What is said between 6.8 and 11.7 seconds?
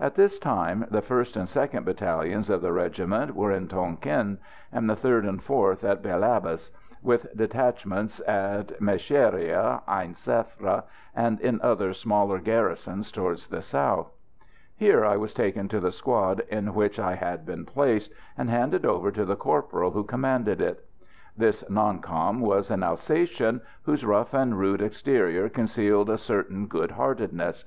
with detachments at Mecheria, Ain Sefra, and in